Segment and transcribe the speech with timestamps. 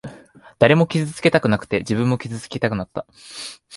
[0.57, 3.05] 誰も傷つけたくなくて、自分も傷つきたくなかった。